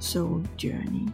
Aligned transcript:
Soul 0.00 0.46
Journey. 0.64 1.08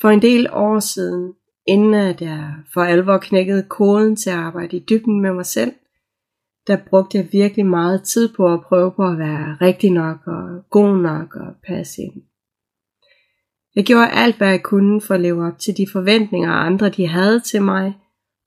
For 0.00 0.08
en 0.08 0.22
del 0.22 0.48
år 0.52 0.78
siden, 0.78 1.32
inden 1.66 1.94
at 1.94 2.20
jeg 2.22 2.54
for 2.74 2.80
alvor 2.80 3.18
knækkede 3.18 3.66
koden 3.68 4.16
til 4.16 4.30
at 4.30 4.36
arbejde 4.36 4.76
i 4.76 4.84
dybden 4.88 5.20
med 5.20 5.32
mig 5.32 5.46
selv, 5.46 5.72
der 6.66 6.76
brugte 6.88 7.18
jeg 7.18 7.28
virkelig 7.32 7.66
meget 7.66 8.02
tid 8.02 8.34
på 8.36 8.52
at 8.52 8.60
prøve 8.60 8.92
på 8.92 9.08
at 9.08 9.18
være 9.18 9.56
rigtig 9.60 9.90
nok 9.90 10.16
og 10.26 10.62
god 10.70 10.96
nok 10.96 11.36
og 11.36 11.54
passe 11.66 12.02
ind. 12.02 12.22
Jeg 13.76 13.84
gjorde 13.84 14.10
alt, 14.10 14.36
hvad 14.36 14.48
jeg 14.48 14.62
kunne 14.62 15.00
for 15.00 15.14
at 15.14 15.20
leve 15.20 15.46
op 15.46 15.58
til 15.58 15.76
de 15.76 15.86
forventninger, 15.92 16.52
andre 16.52 16.88
de 16.88 17.06
havde 17.06 17.40
til 17.40 17.62
mig, 17.62 17.94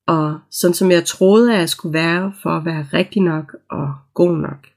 og 0.08 0.40
sådan 0.52 0.74
som 0.74 0.92
jeg 0.92 1.06
troede, 1.06 1.54
at 1.54 1.60
jeg 1.60 1.70
skulle 1.70 1.94
være 1.94 2.34
for 2.44 2.50
at 2.50 2.66
være 2.66 2.88
rigtig 2.94 3.22
nok 3.22 3.56
og 3.70 3.96
god 4.14 4.38
nok. 4.38 4.68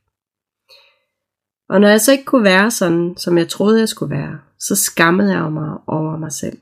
Og 1.68 1.80
når 1.80 1.88
jeg 1.88 2.00
så 2.00 2.12
ikke 2.12 2.24
kunne 2.24 2.44
være 2.44 2.70
sådan, 2.70 3.14
som 3.16 3.38
jeg 3.38 3.48
troede, 3.48 3.80
jeg 3.80 3.88
skulle 3.88 4.16
være, 4.16 4.38
så 4.58 4.76
skammede 4.76 5.32
jeg 5.32 5.52
mig 5.52 5.78
over 5.86 6.16
mig 6.16 6.32
selv. 6.32 6.58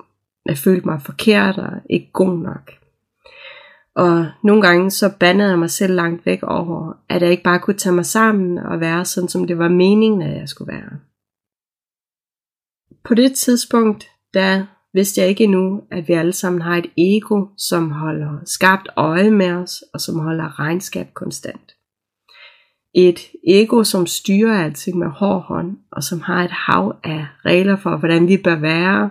Jeg 0.47 0.59
følte 0.59 0.87
mig 0.87 1.03
forkert 1.03 1.59
og 1.59 1.73
ikke 1.91 2.11
god 2.13 2.39
nok. 2.39 2.71
Og 3.95 4.27
nogle 4.45 4.63
gange 4.63 4.91
så 4.91 5.15
bandede 5.21 5.49
jeg 5.49 5.59
mig 5.59 5.71
selv 5.71 5.95
langt 5.95 6.27
væk 6.27 6.43
over, 6.43 6.93
at 7.09 7.23
jeg 7.23 7.31
ikke 7.31 7.43
bare 7.43 7.61
kunne 7.61 7.77
tage 7.77 7.95
mig 7.95 8.07
sammen 8.07 8.59
og 8.59 8.81
være 8.81 9.05
sådan, 9.05 9.29
som 9.29 9.47
det 9.47 9.59
var 9.59 9.69
meningen, 9.69 10.23
at 10.23 10.41
jeg 10.41 10.49
skulle 10.49 10.73
være. 10.73 10.91
På 13.05 13.15
det 13.15 13.35
tidspunkt, 13.35 14.11
der 14.35 14.67
vidste 14.95 15.21
jeg 15.21 15.29
ikke 15.29 15.45
endnu, 15.45 15.83
at 15.91 16.09
vi 16.09 16.13
alle 16.13 16.33
sammen 16.33 16.63
har 16.63 16.77
et 16.77 16.91
ego, 16.97 17.47
som 17.57 17.91
holder 17.91 18.39
skarpt 18.45 18.89
øje 18.97 19.31
med 19.31 19.51
os, 19.51 19.85
og 19.95 20.01
som 20.01 20.19
holder 20.19 20.61
regnskab 20.61 21.15
konstant. 21.15 21.73
Et 22.95 23.21
ego, 23.47 23.85
som 23.85 24.07
styrer 24.07 24.65
alting 24.65 24.99
med 24.99 25.09
hård 25.09 25.43
hånd, 25.43 25.79
og 25.93 26.03
som 26.03 26.21
har 26.21 26.45
et 26.45 26.51
hav 26.51 26.97
af 27.05 27.27
regler 27.45 27.77
for, 27.77 27.97
hvordan 27.97 28.29
vi 28.29 28.37
bør 28.45 28.57
være, 28.57 29.11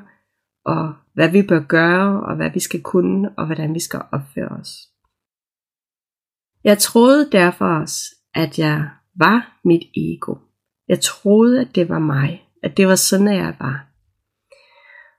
og 0.66 0.94
hvad 1.14 1.30
vi 1.30 1.42
bør 1.42 1.60
gøre, 1.60 2.24
og 2.24 2.36
hvad 2.36 2.50
vi 2.50 2.60
skal 2.60 2.82
kunne, 2.82 3.30
og 3.38 3.46
hvordan 3.46 3.74
vi 3.74 3.80
skal 3.80 4.02
opføre 4.12 4.48
os. 4.48 4.70
Jeg 6.64 6.78
troede 6.78 7.32
derfor 7.32 7.66
også, 7.66 8.16
at 8.34 8.60
jeg 8.60 8.90
var 9.16 9.60
mit 9.66 9.84
ego. 9.96 10.36
Jeg 10.88 11.00
troede, 11.02 11.62
at 11.62 11.76
det 11.76 11.90
var 11.90 12.00
mig, 12.00 12.44
at 12.64 12.78
det 12.78 12.88
var 12.88 12.96
sådan, 12.96 13.28
at 13.28 13.38
jeg 13.38 13.56
var. 13.60 13.87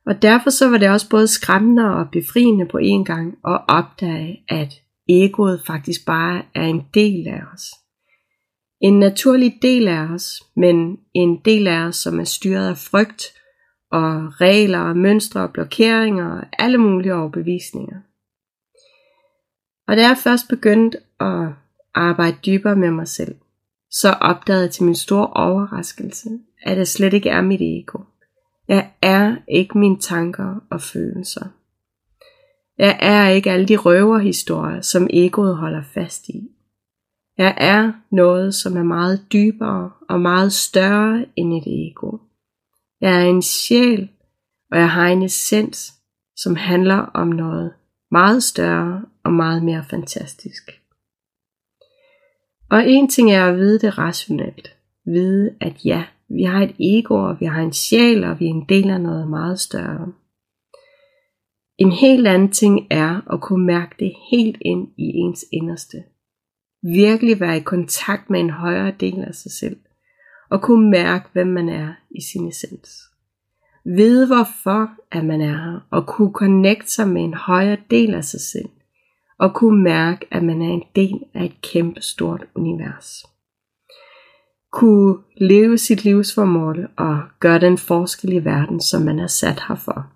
Og 0.08 0.22
derfor 0.22 0.50
så 0.50 0.70
var 0.70 0.78
det 0.78 0.90
også 0.90 1.08
både 1.10 1.28
skræmmende 1.28 1.94
og 1.94 2.10
befriende 2.12 2.66
på 2.66 2.78
en 2.78 3.04
gang 3.04 3.38
at 3.46 3.60
opdage, 3.68 4.44
at 4.48 4.74
egoet 5.08 5.62
faktisk 5.66 6.06
bare 6.06 6.42
er 6.54 6.64
en 6.64 6.82
del 6.94 7.28
af 7.28 7.40
os. 7.54 7.62
En 8.80 8.98
naturlig 8.98 9.58
del 9.62 9.88
af 9.88 10.00
os, 10.14 10.42
men 10.56 10.98
en 11.14 11.40
del 11.44 11.66
af 11.66 11.80
os, 11.80 11.96
som 11.96 12.20
er 12.20 12.24
styret 12.24 12.68
af 12.68 12.76
frygt 12.76 13.24
og 13.92 14.40
regler 14.40 14.78
og 14.78 14.96
mønstre 14.96 15.40
og 15.40 15.52
blokeringer 15.52 16.30
og 16.30 16.46
alle 16.58 16.78
mulige 16.78 17.14
overbevisninger. 17.14 18.00
Og 19.88 19.96
da 19.96 20.02
jeg 20.02 20.16
først 20.24 20.48
begyndte 20.48 20.98
at 21.20 21.48
arbejde 21.94 22.36
dybere 22.46 22.76
med 22.76 22.90
mig 22.90 23.08
selv, 23.08 23.34
så 23.90 24.10
opdagede 24.10 24.62
jeg 24.62 24.70
til 24.70 24.84
min 24.84 24.94
store 24.94 25.26
overraskelse, 25.26 26.28
at 26.62 26.76
det 26.76 26.88
slet 26.88 27.12
ikke 27.12 27.28
er 27.28 27.42
mit 27.42 27.60
ego. 27.62 27.98
Jeg 28.68 28.90
er 29.02 29.36
ikke 29.48 29.78
mine 29.78 29.98
tanker 29.98 30.54
og 30.70 30.80
følelser. 30.80 31.46
Jeg 32.78 32.98
er 33.00 33.28
ikke 33.28 33.50
alle 33.50 33.68
de 33.68 33.76
røverhistorier, 33.76 34.80
som 34.80 35.06
egoet 35.10 35.56
holder 35.56 35.82
fast 35.94 36.28
i. 36.28 36.48
Jeg 37.38 37.54
er 37.56 37.92
noget, 38.10 38.54
som 38.54 38.76
er 38.76 38.82
meget 38.82 39.26
dybere 39.32 39.90
og 40.08 40.20
meget 40.20 40.52
større 40.52 41.26
end 41.36 41.54
et 41.54 41.64
ego. 41.66 42.18
Jeg 43.00 43.22
er 43.22 43.28
en 43.28 43.42
sjæl, 43.42 44.08
og 44.72 44.78
jeg 44.78 44.90
har 44.90 45.06
en 45.08 45.22
essens, 45.22 45.92
som 46.36 46.56
handler 46.56 46.96
om 46.96 47.28
noget 47.28 47.72
meget 48.10 48.42
større 48.42 49.04
og 49.24 49.32
meget 49.32 49.62
mere 49.62 49.84
fantastisk. 49.90 50.70
Og 52.70 52.88
en 52.88 53.08
ting 53.08 53.32
er 53.32 53.46
at 53.46 53.56
vide 53.56 53.78
det 53.78 53.98
rationelt. 53.98 54.76
Vide, 55.06 55.56
at 55.60 55.84
ja, 55.84 56.04
vi 56.28 56.42
har 56.42 56.62
et 56.62 56.74
ego, 56.78 57.14
og 57.14 57.40
vi 57.40 57.46
har 57.46 57.62
en 57.62 57.72
sjæl, 57.72 58.24
og 58.24 58.40
vi 58.40 58.44
er 58.44 58.50
en 58.50 58.66
del 58.68 58.90
af 58.90 59.00
noget 59.00 59.28
meget 59.28 59.60
større. 59.60 60.12
En 61.78 61.92
helt 61.92 62.26
anden 62.26 62.50
ting 62.50 62.86
er 62.90 63.32
at 63.32 63.40
kunne 63.40 63.66
mærke 63.66 63.94
det 63.98 64.12
helt 64.30 64.56
ind 64.60 64.88
i 64.98 65.04
ens 65.04 65.44
inderste. 65.52 65.96
Virkelig 66.82 67.40
være 67.40 67.56
i 67.56 67.60
kontakt 67.60 68.30
med 68.30 68.40
en 68.40 68.50
højere 68.50 68.92
del 69.00 69.24
af 69.24 69.34
sig 69.34 69.52
selv, 69.52 69.76
og 70.50 70.62
kunne 70.62 70.90
mærke, 70.90 71.28
hvem 71.32 71.46
man 71.46 71.68
er 71.68 71.94
i 72.10 72.20
sin 72.32 72.48
essens. 72.48 72.90
Vide 73.84 74.26
hvorfor 74.26 74.90
at 75.10 75.24
man 75.24 75.40
er 75.40 75.56
her, 75.56 75.86
og 75.90 76.06
kunne 76.06 76.32
connecte 76.32 76.90
sig 76.90 77.08
med 77.08 77.22
en 77.22 77.34
højere 77.34 77.78
del 77.90 78.14
af 78.14 78.24
sig 78.24 78.40
selv, 78.40 78.68
og 79.38 79.54
kunne 79.54 79.82
mærke, 79.82 80.26
at 80.30 80.44
man 80.44 80.62
er 80.62 80.72
en 80.72 80.84
del 80.96 81.18
af 81.34 81.44
et 81.44 81.60
kæmpe 81.62 82.00
stort 82.00 82.44
univers 82.54 83.37
kunne 84.72 85.18
leve 85.36 85.78
sit 85.78 86.04
livsformål 86.04 86.88
og 86.96 87.20
gøre 87.40 87.60
den 87.60 87.78
forskel 87.78 88.32
i 88.32 88.44
verden, 88.44 88.80
som 88.80 89.02
man 89.02 89.18
er 89.18 89.26
sat 89.26 89.62
her 89.68 89.74
for. 89.74 90.12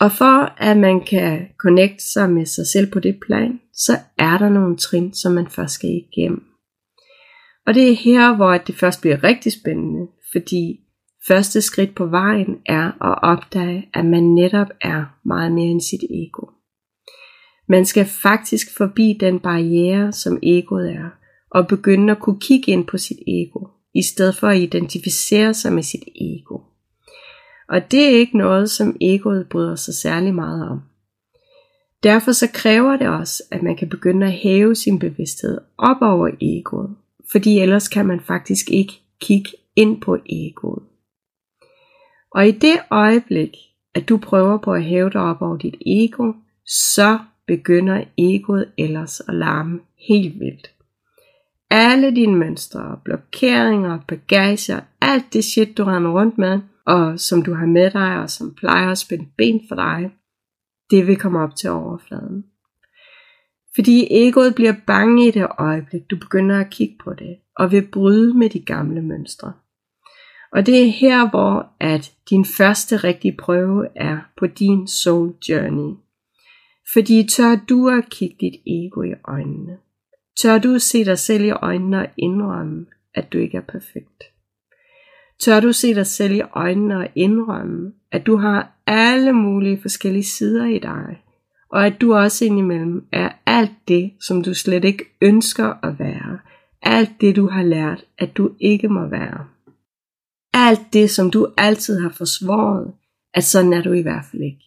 Og 0.00 0.12
for 0.12 0.62
at 0.62 0.76
man 0.76 1.04
kan 1.04 1.48
connecte 1.58 2.12
sig 2.12 2.30
med 2.30 2.46
sig 2.46 2.66
selv 2.66 2.90
på 2.92 3.00
det 3.00 3.20
plan, 3.26 3.60
så 3.72 3.92
er 4.18 4.38
der 4.38 4.48
nogle 4.48 4.76
trin, 4.76 5.14
som 5.14 5.32
man 5.32 5.46
først 5.48 5.74
skal 5.74 5.90
igennem. 5.90 6.42
Og 7.66 7.74
det 7.74 7.90
er 7.90 7.96
her, 7.96 8.36
hvor 8.36 8.58
det 8.58 8.74
først 8.74 9.00
bliver 9.00 9.24
rigtig 9.24 9.52
spændende, 9.52 10.06
fordi 10.32 10.80
første 11.28 11.60
skridt 11.60 11.94
på 11.94 12.06
vejen 12.06 12.56
er 12.66 12.86
at 12.86 13.18
opdage, 13.22 13.88
at 13.94 14.04
man 14.04 14.22
netop 14.22 14.68
er 14.80 15.04
meget 15.24 15.52
mere 15.52 15.70
end 15.70 15.80
sit 15.80 16.02
ego. 16.10 16.46
Man 17.68 17.84
skal 17.84 18.04
faktisk 18.04 18.76
forbi 18.76 19.16
den 19.20 19.40
barriere, 19.40 20.12
som 20.12 20.38
egoet 20.42 20.90
er, 20.90 21.10
og 21.54 21.68
begynde 21.68 22.10
at 22.12 22.20
kunne 22.20 22.40
kigge 22.40 22.72
ind 22.72 22.86
på 22.86 22.98
sit 22.98 23.18
ego, 23.26 23.66
i 23.94 24.02
stedet 24.02 24.36
for 24.36 24.48
at 24.48 24.58
identificere 24.58 25.54
sig 25.54 25.72
med 25.72 25.82
sit 25.82 26.02
ego. 26.14 26.58
Og 27.68 27.90
det 27.90 28.04
er 28.04 28.18
ikke 28.18 28.38
noget, 28.38 28.70
som 28.70 28.96
egoet 29.00 29.48
bryder 29.48 29.74
sig 29.74 29.94
særlig 29.94 30.34
meget 30.34 30.68
om. 30.68 30.80
Derfor 32.02 32.32
så 32.32 32.48
kræver 32.54 32.96
det 32.96 33.08
også, 33.08 33.42
at 33.50 33.62
man 33.62 33.76
kan 33.76 33.88
begynde 33.88 34.26
at 34.26 34.32
hæve 34.32 34.74
sin 34.74 34.98
bevidsthed 34.98 35.58
op 35.78 35.96
over 36.00 36.30
egoet, 36.40 36.96
fordi 37.32 37.58
ellers 37.58 37.88
kan 37.88 38.06
man 38.06 38.20
faktisk 38.20 38.70
ikke 38.70 38.92
kigge 39.20 39.50
ind 39.76 40.00
på 40.00 40.18
egoet. 40.26 40.82
Og 42.34 42.48
i 42.48 42.50
det 42.50 42.80
øjeblik, 42.90 43.56
at 43.94 44.08
du 44.08 44.16
prøver 44.16 44.58
på 44.58 44.72
at 44.72 44.84
hæve 44.84 45.10
dig 45.10 45.20
op 45.20 45.42
over 45.42 45.56
dit 45.56 45.74
ego, 45.86 46.32
så 46.66 47.18
begynder 47.46 48.04
egoet 48.18 48.72
ellers 48.78 49.20
at 49.20 49.34
larme 49.34 49.80
helt 50.08 50.40
vildt 50.40 50.70
alle 51.74 52.14
dine 52.14 52.36
mønstre, 52.36 52.98
blokeringer, 53.04 53.98
bagager, 54.08 54.80
alt 55.00 55.32
det 55.32 55.44
shit, 55.44 55.78
du 55.78 55.84
render 55.84 56.10
rundt 56.10 56.38
med, 56.38 56.60
og 56.86 57.20
som 57.20 57.42
du 57.42 57.54
har 57.54 57.66
med 57.66 57.90
dig, 57.90 58.18
og 58.22 58.30
som 58.30 58.54
plejer 58.54 58.90
at 58.90 58.98
spænde 58.98 59.26
ben 59.36 59.60
for 59.68 59.74
dig, 59.74 60.10
det 60.90 61.06
vil 61.06 61.16
komme 61.16 61.40
op 61.40 61.56
til 61.56 61.70
overfladen. 61.70 62.44
Fordi 63.74 64.06
egoet 64.10 64.54
bliver 64.54 64.74
bange 64.86 65.28
i 65.28 65.30
det 65.30 65.46
øjeblik, 65.58 66.10
du 66.10 66.16
begynder 66.16 66.60
at 66.60 66.70
kigge 66.70 66.94
på 67.04 67.14
det, 67.14 67.36
og 67.56 67.72
vil 67.72 67.88
bryde 67.92 68.34
med 68.38 68.50
de 68.50 68.60
gamle 68.60 69.02
mønstre. 69.02 69.52
Og 70.52 70.66
det 70.66 70.82
er 70.82 70.90
her, 70.90 71.30
hvor 71.30 71.66
at 71.80 72.12
din 72.30 72.44
første 72.44 72.96
rigtige 72.96 73.36
prøve 73.36 73.86
er 73.96 74.18
på 74.38 74.46
din 74.46 74.88
soul 74.88 75.34
journey. 75.48 75.96
Fordi 76.92 77.26
tør 77.36 77.56
du 77.68 77.88
at 77.88 78.10
kigge 78.10 78.36
dit 78.40 78.54
ego 78.66 79.02
i 79.02 79.12
øjnene. 79.24 79.78
Tør 80.40 80.58
du 80.58 80.78
se 80.78 81.04
dig 81.04 81.18
selv 81.18 81.44
i 81.44 81.50
øjnene 81.50 81.98
og 81.98 82.08
indrømme, 82.16 82.86
at 83.14 83.32
du 83.32 83.38
ikke 83.38 83.56
er 83.56 83.62
perfekt? 83.62 84.22
Tør 85.40 85.60
du 85.60 85.72
se 85.72 85.94
dig 85.94 86.06
selv 86.06 86.34
i 86.34 86.40
øjnene 86.40 86.96
og 86.96 87.08
indrømme, 87.14 87.92
at 88.12 88.26
du 88.26 88.36
har 88.36 88.82
alle 88.86 89.32
mulige 89.32 89.80
forskellige 89.80 90.24
sider 90.24 90.66
i 90.66 90.78
dig, 90.78 91.22
og 91.70 91.86
at 91.86 92.00
du 92.00 92.14
også 92.14 92.44
indimellem 92.44 93.06
er 93.12 93.32
alt 93.46 93.88
det, 93.88 94.12
som 94.20 94.42
du 94.42 94.54
slet 94.54 94.84
ikke 94.84 95.04
ønsker 95.20 95.84
at 95.84 95.98
være. 95.98 96.38
Alt 96.82 97.10
det, 97.20 97.36
du 97.36 97.48
har 97.48 97.62
lært, 97.62 98.04
at 98.18 98.36
du 98.36 98.54
ikke 98.60 98.88
må 98.88 99.08
være. 99.08 99.46
Alt 100.54 100.92
det, 100.92 101.10
som 101.10 101.30
du 101.30 101.52
altid 101.56 102.00
har 102.00 102.10
forsvaret, 102.10 102.92
at 103.34 103.44
sådan 103.44 103.72
er 103.72 103.82
du 103.82 103.92
i 103.92 104.02
hvert 104.02 104.24
fald 104.30 104.42
ikke. 104.42 104.64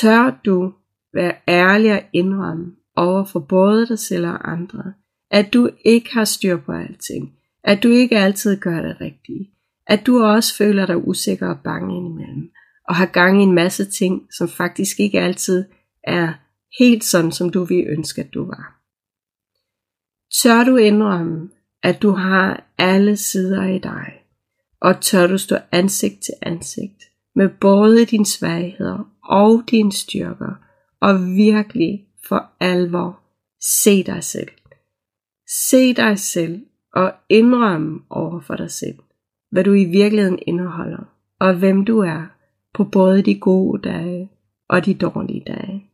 Tør 0.00 0.40
du 0.44 0.72
være 1.14 1.34
ærlig 1.48 1.92
og 1.92 2.02
indrømme 2.12 2.76
over 2.96 3.24
for 3.24 3.40
både 3.40 3.86
dig 3.86 3.98
selv 3.98 4.26
og 4.26 4.52
andre, 4.52 4.92
at 5.30 5.52
du 5.52 5.70
ikke 5.84 6.14
har 6.14 6.24
styr 6.24 6.56
på 6.56 6.72
alting, 6.72 7.32
at 7.64 7.82
du 7.82 7.88
ikke 7.88 8.18
altid 8.18 8.60
gør 8.60 8.82
det 8.82 9.00
rigtige, 9.00 9.50
at 9.86 10.06
du 10.06 10.24
også 10.24 10.56
føler 10.56 10.86
dig 10.86 11.08
usikker 11.08 11.48
og 11.48 11.60
bange 11.64 11.96
indimellem, 11.96 12.50
og 12.88 12.96
har 12.96 13.06
gang 13.06 13.40
i 13.40 13.42
en 13.42 13.54
masse 13.54 13.84
ting, 13.84 14.22
som 14.32 14.48
faktisk 14.48 15.00
ikke 15.00 15.20
altid 15.20 15.64
er 16.04 16.32
helt 16.78 17.04
sådan, 17.04 17.32
som 17.32 17.50
du 17.50 17.64
ville 17.64 17.90
ønske, 17.90 18.20
at 18.20 18.34
du 18.34 18.44
var. 18.46 18.80
Tør 20.42 20.64
du 20.64 20.76
indrømme, 20.76 21.48
at 21.82 22.02
du 22.02 22.10
har 22.10 22.72
alle 22.78 23.16
sider 23.16 23.66
i 23.66 23.78
dig, 23.78 24.12
og 24.80 25.00
tør 25.00 25.26
du 25.26 25.38
stå 25.38 25.56
ansigt 25.72 26.22
til 26.22 26.34
ansigt 26.42 27.02
med 27.34 27.48
både 27.60 28.06
dine 28.06 28.26
svagheder 28.26 29.12
og 29.24 29.62
dine 29.70 29.92
styrker, 29.92 30.54
og 31.00 31.26
virkelig 31.26 32.06
for 32.28 32.50
alvor 32.60 33.20
se 33.60 34.02
dig 34.02 34.24
selv. 34.24 34.48
Se 35.68 35.94
dig 35.94 36.18
selv 36.18 36.62
og 36.94 37.12
indrømme 37.28 38.00
over 38.10 38.40
for 38.40 38.56
dig 38.56 38.70
selv, 38.70 38.98
hvad 39.50 39.64
du 39.64 39.72
i 39.72 39.84
virkeligheden 39.84 40.38
indeholder, 40.46 41.04
og 41.40 41.54
hvem 41.54 41.84
du 41.84 41.98
er 41.98 42.26
på 42.74 42.84
både 42.84 43.22
de 43.22 43.40
gode 43.40 43.82
dage 43.88 44.30
og 44.68 44.86
de 44.86 44.94
dårlige 44.94 45.42
dage. 45.46 45.86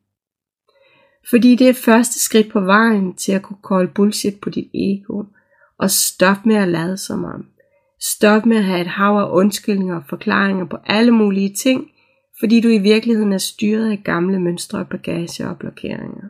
Fordi 1.30 1.56
det 1.56 1.68
er 1.68 1.82
første 1.84 2.18
skridt 2.18 2.52
på 2.52 2.60
vejen 2.60 3.14
til 3.14 3.32
at 3.32 3.42
kunne 3.42 3.62
kolde 3.62 3.92
bullshit 3.94 4.40
på 4.40 4.50
dit 4.50 4.70
ego, 4.74 5.24
og 5.78 5.90
stop 5.90 6.46
med 6.46 6.56
at 6.56 6.68
lade 6.68 6.96
som 6.96 7.24
om. 7.24 7.46
Stop 8.00 8.46
med 8.46 8.56
at 8.56 8.64
have 8.64 8.80
et 8.80 8.86
hav 8.86 9.16
af 9.16 9.30
undskyldninger 9.30 9.96
og 9.96 10.04
forklaringer 10.08 10.64
på 10.64 10.76
alle 10.84 11.10
mulige 11.10 11.54
ting, 11.54 11.90
fordi 12.40 12.60
du 12.60 12.68
i 12.68 12.78
virkeligheden 12.78 13.32
er 13.32 13.38
styret 13.38 13.90
af 13.90 14.02
gamle 14.04 14.40
mønstre, 14.40 14.84
bagage 14.84 15.48
og 15.48 15.58
blokeringer. 15.58 16.28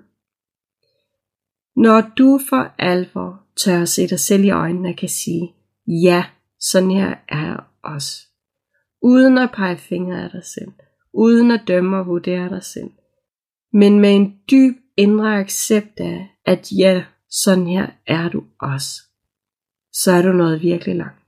Når 1.77 2.13
du 2.19 2.41
for 2.49 2.75
alvor 2.79 3.43
tør 3.57 3.83
at 3.83 3.89
se 3.89 4.09
dig 4.09 4.21
selv 4.21 4.45
i 4.45 4.51
øjnene 4.51 4.89
og 4.89 4.97
kan 4.97 5.09
sige, 5.09 5.55
ja, 5.87 6.25
sådan 6.61 6.91
her 6.91 7.15
er 7.29 7.47
jeg 7.47 7.61
også. 7.85 8.27
Uden 9.03 9.39
at 9.39 9.51
pege 9.55 9.77
fingre 9.77 10.25
af 10.25 10.31
dig 10.31 10.45
selv. 10.45 10.73
Uden 11.15 11.51
at 11.51 11.61
dømme 11.69 11.97
og 11.97 12.07
vurdere 12.07 12.49
dig 12.49 12.63
selv. 12.63 12.91
Men 13.73 14.01
med 14.01 14.17
en 14.17 14.41
dyb 14.51 14.77
indre 14.97 15.41
accept 15.41 16.01
af, 16.01 16.29
at 16.47 16.73
ja, 16.79 17.05
sådan 17.31 17.67
her 17.67 17.87
er 18.07 18.29
du 18.29 18.45
også. 18.61 19.03
Så 19.93 20.13
er 20.13 20.23
du 20.23 20.33
noget 20.33 20.63
virkelig 20.63 20.97
langt. 20.97 21.26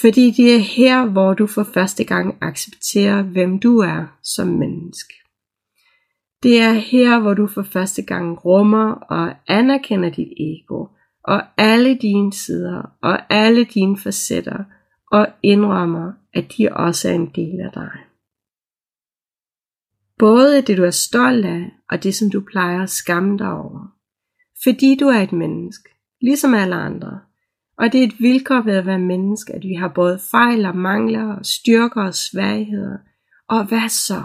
Fordi 0.00 0.30
det 0.30 0.54
er 0.54 0.58
her, 0.58 1.06
hvor 1.06 1.34
du 1.34 1.46
for 1.46 1.64
første 1.74 2.04
gang 2.04 2.38
accepterer, 2.40 3.22
hvem 3.22 3.58
du 3.58 3.78
er 3.78 4.18
som 4.22 4.48
menneske. 4.48 5.14
Det 6.42 6.60
er 6.60 6.72
her, 6.72 7.20
hvor 7.20 7.34
du 7.34 7.46
for 7.46 7.62
første 7.62 8.02
gang 8.02 8.44
rummer 8.44 8.92
og 8.92 9.34
anerkender 9.46 10.10
dit 10.10 10.32
ego, 10.40 10.86
og 11.24 11.42
alle 11.58 11.98
dine 11.98 12.32
sider, 12.32 12.82
og 13.02 13.32
alle 13.32 13.64
dine 13.64 13.98
facetter, 13.98 14.64
og 15.12 15.28
indrømmer, 15.42 16.12
at 16.34 16.52
de 16.58 16.68
også 16.72 17.08
er 17.08 17.12
en 17.12 17.30
del 17.34 17.60
af 17.60 17.72
dig. 17.74 17.90
Både 20.18 20.62
det 20.62 20.76
du 20.76 20.84
er 20.84 20.90
stolt 20.90 21.44
af, 21.44 21.70
og 21.90 22.02
det 22.02 22.14
som 22.14 22.30
du 22.30 22.40
plejer 22.40 22.82
at 22.82 22.90
skamme 22.90 23.38
dig 23.38 23.52
over. 23.52 23.86
Fordi 24.64 24.96
du 25.00 25.06
er 25.06 25.20
et 25.22 25.32
menneske, 25.32 25.88
ligesom 26.20 26.54
alle 26.54 26.74
andre, 26.74 27.20
og 27.78 27.92
det 27.92 28.00
er 28.00 28.06
et 28.06 28.20
vilkår 28.20 28.60
ved 28.60 28.76
at 28.76 28.86
være 28.86 28.98
menneske, 28.98 29.52
at 29.52 29.62
vi 29.62 29.74
har 29.74 29.88
både 29.88 30.20
fejl 30.30 30.64
og 30.64 30.76
mangler, 30.76 31.34
og 31.34 31.46
styrker 31.46 32.02
og 32.02 32.14
svagheder. 32.14 32.98
Og 33.48 33.64
hvad 33.64 33.88
så? 33.88 34.22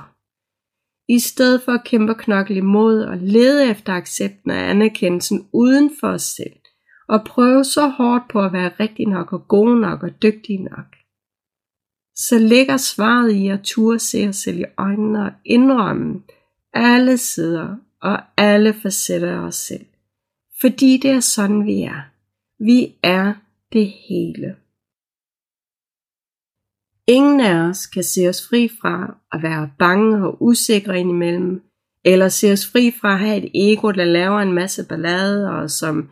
I 1.09 1.19
stedet 1.19 1.61
for 1.61 1.71
at 1.71 1.83
kæmpe 1.83 2.13
og 2.13 2.17
knokle 2.17 2.55
imod 2.55 3.01
og 3.01 3.17
lede 3.17 3.69
efter 3.69 3.93
accepten 3.93 4.51
og 4.51 4.69
anerkendelsen 4.69 5.47
uden 5.53 5.91
for 5.99 6.07
os 6.07 6.23
selv, 6.23 6.55
og 7.07 7.23
prøve 7.23 7.63
så 7.63 7.87
hårdt 7.87 8.23
på 8.31 8.41
at 8.41 8.53
være 8.53 8.71
rigtig 8.79 9.07
nok 9.07 9.33
og 9.33 9.47
god 9.47 9.79
nok 9.79 10.03
og 10.03 10.21
dygtig 10.21 10.59
nok, 10.59 10.95
så 12.15 12.39
ligger 12.39 12.77
svaret 12.77 13.31
i 13.31 13.47
at 13.47 13.59
turde 13.63 13.99
se 13.99 14.27
os 14.27 14.35
selv 14.35 14.59
i 14.59 14.65
øjnene 14.77 15.25
og 15.25 15.31
indrømme 15.45 16.21
alle 16.73 17.17
sider 17.17 17.75
og 18.01 18.19
alle 18.37 18.73
facetter 18.73 19.31
af 19.31 19.45
os 19.45 19.55
selv. 19.55 19.85
Fordi 20.61 20.99
det 21.01 21.11
er 21.11 21.19
sådan 21.19 21.65
vi 21.65 21.81
er. 21.81 22.10
Vi 22.65 22.95
er 23.03 23.33
det 23.73 23.87
hele. 24.09 24.55
Ingen 27.07 27.39
af 27.39 27.55
os 27.55 27.85
kan 27.85 28.03
se 28.03 28.29
os 28.29 28.47
fri 28.49 28.69
fra 28.81 29.17
at 29.31 29.43
være 29.43 29.71
bange 29.79 30.27
og 30.27 30.37
usikre 30.43 30.99
indimellem, 30.99 31.61
eller 32.05 32.27
se 32.27 32.51
os 32.51 32.71
fri 32.71 32.91
fra 33.01 33.13
at 33.13 33.19
have 33.19 33.37
et 33.37 33.51
ego, 33.53 33.91
der 33.91 34.05
laver 34.05 34.39
en 34.39 34.53
masse 34.53 34.87
ballade 34.87 35.49
og 35.49 35.69
som 35.69 36.09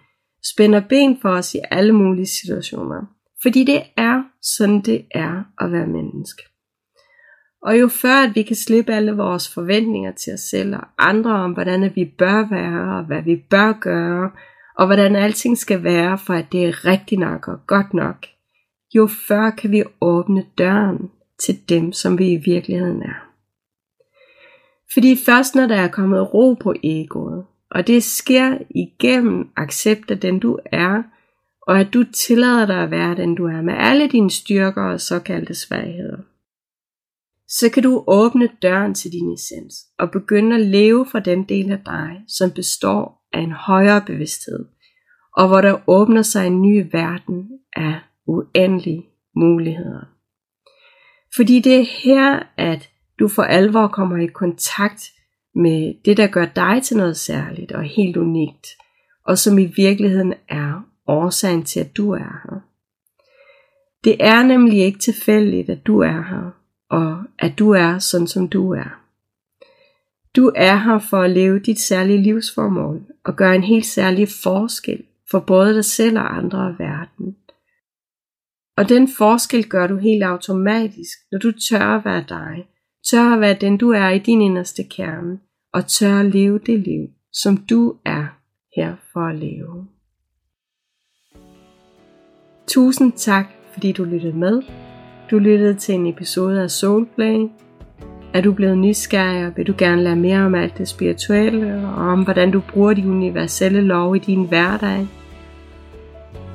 spænder 0.54 0.81
ben 0.90 1.18
for 1.22 1.30
os 1.30 1.56
i 1.56 1.60
alle 1.72 1.94
mulige 1.94 2.28
situationer. 2.28 3.02
Fordi 3.42 3.63
det 3.63 3.84
er 3.98 4.24
sådan 4.42 4.81
det 4.81 5.06
er 5.12 5.44
at 5.60 5.72
være 5.72 5.88
menneske. 5.88 6.44
Og 7.62 7.80
jo 7.80 7.88
før 7.88 8.16
at 8.28 8.36
vi 8.36 8.44
kan 8.44 8.56
slippe 8.56 8.94
alle 8.94 9.12
vores 9.12 9.54
forventninger 9.54 10.12
til 10.12 10.34
os 10.34 10.40
selv 10.40 10.75
og 10.75 10.84
andre 10.98 11.31
om, 11.31 11.52
hvordan 11.52 11.95
vi 11.95 12.06
bør 12.18 12.50
være 12.50 12.98
og 12.98 13.06
hvad 13.06 13.22
vi 13.22 13.36
bør 13.50 13.80
gøre, 13.80 14.31
og 14.80 14.86
hvordan 14.86 15.16
alting 15.16 15.58
skal 15.58 15.84
være, 15.84 16.18
for 16.18 16.34
at 16.34 16.46
det 16.52 16.66
er 16.66 16.86
rigtigt 16.86 17.20
nok 17.20 17.48
og 17.48 17.60
godt 17.68 17.94
nok, 17.94 18.26
jo 18.96 19.08
før 19.28 19.50
kan 19.50 19.72
vi 19.72 19.84
åbne 20.02 20.46
døren 20.58 21.12
til 21.40 21.70
dem, 21.70 21.92
som 21.92 22.18
vi 22.18 22.31
i 22.31 22.42
virkeligheden 22.46 23.02
er. 23.02 23.30
Fordi 24.94 25.16
først 25.26 25.56
når 25.56 25.68
der 25.68 25.76
er 25.76 25.88
kommet 25.88 26.34
ro 26.34 26.54
på 26.54 26.74
egoet, 26.84 27.46
og 27.72 27.88
det 27.88 28.04
sker 28.04 28.58
igennem 28.70 29.50
accept 29.56 30.12
af 30.12 30.20
den 30.20 30.40
du 30.40 30.60
er, 30.66 31.04
og 31.68 31.80
at 31.80 31.94
du 31.94 32.04
tillader 32.04 32.66
dig 32.66 32.84
at 32.84 32.92
være 32.92 33.16
den 33.16 33.36
du 33.36 33.46
er 33.46 33.62
med 33.62 33.74
alle 33.78 34.08
dine 34.08 34.31
styrker 34.31 34.84
og 34.84 35.02
såkaldte 35.02 35.54
svagheder, 35.54 36.18
så 37.48 37.69
kan 37.74 37.83
du 37.83 38.04
åbne 38.07 38.50
døren 38.62 38.94
til 38.94 39.12
din 39.12 39.33
essens 39.33 39.76
og 39.98 40.12
begynde 40.12 40.56
at 40.56 40.66
leve 40.66 41.06
fra 41.06 41.19
den 41.19 41.44
del 41.44 41.71
af 41.71 41.80
dig, 41.86 42.21
som 42.28 42.52
består 42.52 43.19
af 43.33 43.40
en 43.40 43.52
højere 43.52 44.02
bevidsthed, 44.02 44.66
og 45.38 45.48
hvor 45.48 45.62
der 45.62 45.80
åbner 45.88 46.21
sig 46.21 46.48
en 46.48 46.62
ny 46.62 46.90
verden 46.92 47.50
af 47.76 48.00
uendelige 48.28 49.06
muligheder. 49.36 50.06
Fordi 51.36 51.59
det 51.59 51.80
er 51.80 51.86
her, 52.04 52.40
at 52.57 52.90
du 53.19 53.28
for 53.28 53.44
alvor 53.44 53.88
kommer 53.88 54.18
i 54.18 54.28
kontakt 54.28 55.04
med 55.56 55.94
det, 56.06 56.18
der 56.18 56.28
gør 56.28 56.45
dig 56.45 56.83
til 56.83 56.98
noget 56.98 57.18
særligt 57.18 57.71
og 57.71 57.83
helt 57.83 58.18
unikt, 58.18 58.68
og 59.26 59.38
som 59.38 59.57
i 59.57 59.66
virkeligheden 59.66 60.33
er 60.50 60.81
årsagen 61.07 61.64
til, 61.64 61.80
at 61.80 61.98
du 61.98 62.12
er 62.12 62.42
her. 62.44 62.59
Det 64.04 64.18
er 64.19 64.44
nemlig 64.44 64.80
ikke 64.80 65.00
tilfældigt, 65.00 65.69
at 65.69 65.88
du 65.88 66.00
er 66.00 66.21
her, 66.21 66.52
og 66.90 67.24
at 67.40 67.59
du 67.59 67.71
er 67.71 68.00
sådan, 68.00 68.28
som 68.28 68.48
du 68.48 68.71
er. 68.74 69.02
Du 70.36 70.52
er 70.56 70.76
her 70.76 71.00
for 71.00 71.18
at 71.18 71.30
leve 71.30 71.59
dit 71.59 71.80
særlige 71.80 72.24
livsformål 72.24 73.06
og 73.26 73.35
gøre 73.35 73.56
en 73.56 73.64
helt 73.64 73.85
særlig 73.85 74.28
forskel 74.44 75.04
for 75.31 75.40
både 75.40 75.73
dig 75.73 75.85
selv 75.85 76.18
og 76.18 76.38
andre 76.38 76.59
og 76.59 76.76
verden. 76.80 77.35
Og 78.78 78.90
den 78.90 79.09
forskel 79.18 79.69
gør 79.69 79.88
du 79.88 79.97
helt 79.97 80.23
automatisk, 80.23 81.18
når 81.31 81.40
du 81.40 81.52
tør 81.52 81.95
at 81.97 82.06
være 82.06 82.26
dig, 82.30 82.68
tør 83.11 83.33
at 83.33 83.42
være 83.42 83.57
den 83.61 83.78
du 83.78 83.90
er 83.90 84.09
i 84.09 84.19
din 84.19 84.42
inderste 84.42 84.83
kerne, 84.83 85.40
og 85.73 85.88
tør 85.88 86.19
at 86.19 86.26
leve 86.26 86.59
det 86.59 86.80
liv, 86.80 87.07
som 87.33 87.57
du 87.57 87.95
er 88.06 88.28
her 88.76 88.95
for 89.14 89.19
at 89.19 89.35
leve. 89.35 89.88
Tusind 92.68 93.14
tak, 93.14 93.45
fordi 93.73 93.92
du 93.92 94.04
lyttede 94.04 94.38
med. 94.38 94.61
Du 95.31 95.40
lyttede 95.40 95.73
til 95.73 95.95
en 95.95 96.07
episode 96.07 96.64
af 96.64 96.71
Soulplay, 96.71 97.47
er 98.33 98.42
du 98.42 98.54
blevet 98.54 98.78
nysgerrig, 98.78 99.45
og 99.45 99.52
vil 99.56 99.68
du 99.68 99.74
gerne 99.78 100.04
lære 100.04 100.16
mere 100.16 100.45
om 100.45 100.56
alt 100.56 100.78
det 100.78 100.88
spirituelle, 100.88 101.88
og 101.88 102.07
om 102.07 102.24
hvordan 102.24 102.52
du 102.52 102.59
bruger 102.59 102.94
de 102.94 103.09
universelle 103.09 103.81
love 103.81 104.16
i 104.16 104.19
din 104.19 104.48
hverdag? 104.48 105.07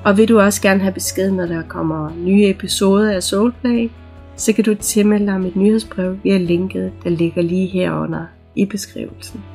Og 0.05 0.17
vil 0.17 0.29
du 0.29 0.41
også 0.41 0.63
gerne 0.63 0.81
have 0.81 0.95
besked, 0.95 1.31
når 1.31 1.47
der 1.47 1.63
kommer 1.69 2.11
nye 2.25 2.49
episoder 2.49 3.13
af 3.13 3.23
Soulplay, 3.23 3.91
så 4.37 4.53
kan 4.53 4.65
du 4.65 4.75
tilmelde 4.75 5.27
dig 5.27 5.41
mit 5.41 5.57
nyhedsbrev 5.57 6.17
via 6.23 6.39
linket, 6.39 6.93
der 7.05 7.11
ligger 7.11 7.43
lige 7.43 7.67
herunder 7.67 8.27
i 8.55 8.65
beskrivelsen. 8.65 9.54